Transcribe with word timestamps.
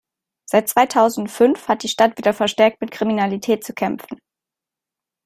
Seit 0.47 0.67
zweitausendfünf 0.67 1.67
hat 1.67 1.83
die 1.83 1.87
Stadt 1.87 2.17
wieder 2.17 2.33
verstärkt 2.33 2.81
mit 2.81 2.89
Kriminalität 2.89 3.63
zu 3.63 3.71
kämpfen. 3.73 4.17